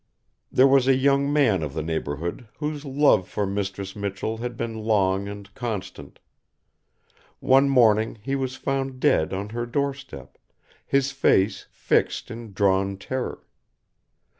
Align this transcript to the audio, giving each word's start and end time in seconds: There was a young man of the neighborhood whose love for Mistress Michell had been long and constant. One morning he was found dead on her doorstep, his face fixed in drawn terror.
There 0.51 0.65
was 0.65 0.87
a 0.87 0.95
young 0.95 1.31
man 1.31 1.61
of 1.61 1.75
the 1.75 1.83
neighborhood 1.83 2.47
whose 2.57 2.83
love 2.83 3.27
for 3.27 3.45
Mistress 3.45 3.95
Michell 3.95 4.37
had 4.37 4.57
been 4.57 4.79
long 4.83 5.27
and 5.27 5.53
constant. 5.53 6.17
One 7.39 7.69
morning 7.69 8.17
he 8.23 8.35
was 8.35 8.55
found 8.55 8.99
dead 8.99 9.31
on 9.31 9.49
her 9.49 9.67
doorstep, 9.67 10.39
his 10.87 11.11
face 11.11 11.67
fixed 11.69 12.31
in 12.31 12.51
drawn 12.53 12.97
terror. 12.97 13.45